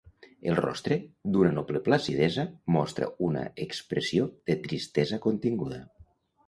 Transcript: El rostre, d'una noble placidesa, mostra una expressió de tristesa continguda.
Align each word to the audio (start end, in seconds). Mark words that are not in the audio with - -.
El 0.51 0.55
rostre, 0.59 0.95
d'una 1.35 1.51
noble 1.57 1.81
placidesa, 1.89 2.47
mostra 2.79 3.13
una 3.29 3.47
expressió 3.69 4.27
de 4.51 4.61
tristesa 4.67 5.23
continguda. 5.29 5.85